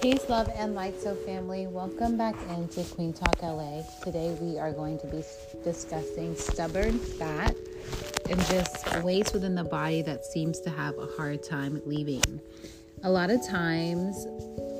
[0.00, 1.66] Peace, love, and light, so family.
[1.66, 3.82] Welcome back into Queen Talk LA.
[4.04, 5.24] Today we are going to be
[5.64, 7.56] discussing stubborn fat
[8.30, 12.40] and just waste within the body that seems to have a hard time leaving.
[13.02, 14.24] A lot of times,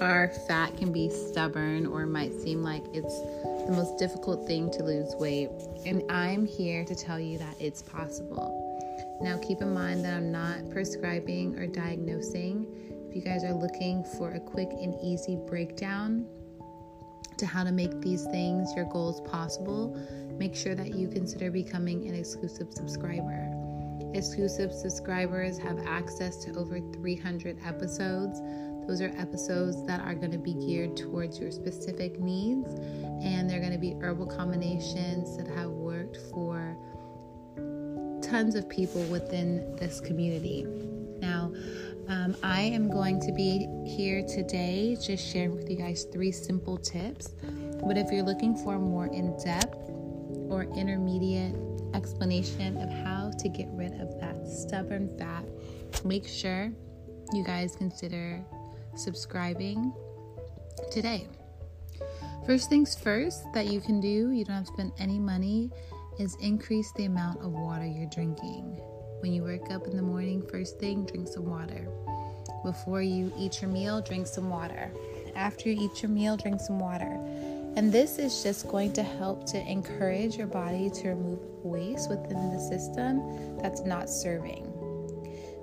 [0.00, 3.20] our fat can be stubborn or might seem like it's
[3.66, 5.50] the most difficult thing to lose weight.
[5.86, 9.18] And I'm here to tell you that it's possible.
[9.22, 12.66] Now, keep in mind that I'm not prescribing or diagnosing.
[13.14, 16.26] If you guys are looking for a quick and easy breakdown
[17.36, 19.96] to how to make these things your goals possible,
[20.36, 23.48] make sure that you consider becoming an exclusive subscriber.
[24.14, 28.40] Exclusive subscribers have access to over 300 episodes.
[28.88, 32.74] Those are episodes that are going to be geared towards your specific needs,
[33.22, 36.76] and they're going to be herbal combinations that have worked for
[38.20, 40.66] tons of people within this community.
[41.20, 41.52] Now,
[42.08, 46.76] um, I am going to be here today just sharing with you guys three simple
[46.76, 47.34] tips.
[47.84, 49.90] But if you're looking for more in depth
[50.48, 51.54] or intermediate
[51.94, 55.44] explanation of how to get rid of that stubborn fat,
[56.04, 56.72] make sure
[57.32, 58.42] you guys consider
[58.96, 59.92] subscribing
[60.90, 61.26] today.
[62.46, 65.70] First things first that you can do, you don't have to spend any money,
[66.18, 68.80] is increase the amount of water you're drinking.
[69.20, 71.88] When you wake up in the morning, first thing, drink some water.
[72.62, 74.90] Before you eat your meal, drink some water.
[75.34, 77.18] After you eat your meal, drink some water.
[77.76, 82.52] And this is just going to help to encourage your body to remove waste within
[82.52, 84.70] the system that's not serving.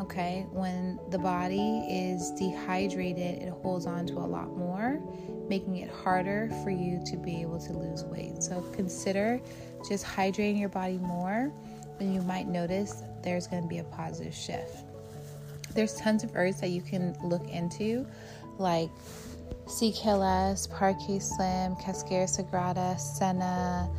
[0.00, 5.00] Okay, when the body is dehydrated, it holds on to a lot more,
[5.48, 8.42] making it harder for you to be able to lose weight.
[8.42, 9.40] So consider
[9.88, 11.52] just hydrating your body more,
[12.00, 14.84] and you might notice there's going to be a positive shift.
[15.74, 18.06] There's tons of herbs that you can look into,
[18.58, 18.90] like
[19.66, 23.90] CKLS, Parquet Slim, Cascara Sagrada, Senna,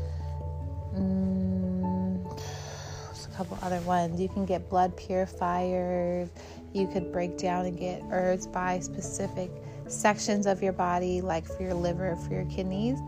[0.95, 4.21] mm, a couple other ones.
[4.21, 6.29] You can get blood purifiers.
[6.73, 9.49] You could break down and get herbs by specific
[9.87, 12.99] sections of your body, like for your liver, for your kidneys.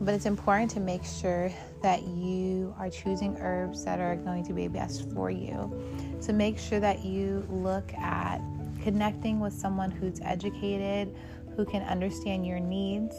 [0.00, 1.50] But it's important to make sure
[1.82, 5.72] that you are choosing herbs that are going to be best for you.
[6.20, 8.40] So make sure that you look at
[8.82, 11.14] connecting with someone who's educated,
[11.56, 13.16] who can understand your needs,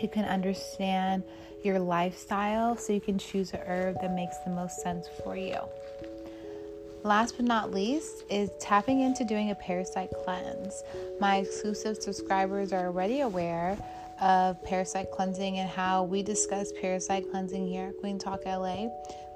[0.00, 1.24] who can understand
[1.64, 5.58] your lifestyle, so you can choose a herb that makes the most sense for you.
[7.02, 10.82] Last but not least is tapping into doing a parasite cleanse.
[11.20, 13.78] My exclusive subscribers are already aware
[14.20, 18.88] of parasite cleansing and how we discuss parasite cleansing here at Queen Talk LA.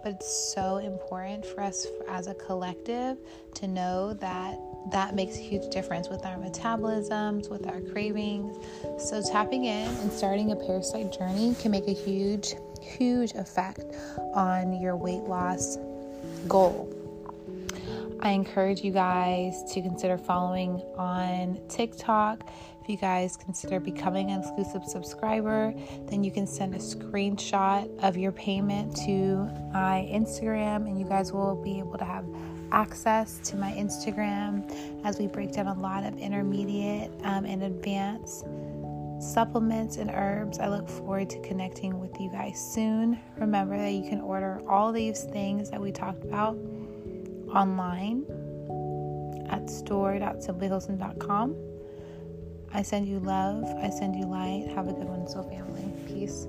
[0.02, 3.18] But it's so important for us as a collective
[3.56, 4.58] to know that
[4.90, 8.56] that makes a huge difference with our metabolisms, with our cravings.
[8.98, 13.84] So, tapping in and starting a parasite journey can make a huge, huge effect
[14.34, 15.76] on your weight loss
[16.48, 16.99] goal.
[18.20, 22.48] I encourage you guys to consider following on TikTok.
[22.82, 25.74] If you guys consider becoming an exclusive subscriber,
[26.06, 29.36] then you can send a screenshot of your payment to
[29.72, 32.24] my Instagram, and you guys will be able to have
[32.72, 34.64] access to my Instagram
[35.04, 38.44] as we break down a lot of intermediate um, and advanced
[39.20, 40.58] supplements and herbs.
[40.58, 43.20] I look forward to connecting with you guys soon.
[43.38, 46.56] Remember that you can order all these things that we talked about
[47.54, 48.24] online
[49.50, 51.56] at store.simplywholesome.com.
[52.72, 53.64] I send you love.
[53.82, 54.68] I send you light.
[54.74, 55.92] Have a good one, so family.
[56.06, 56.46] Peace.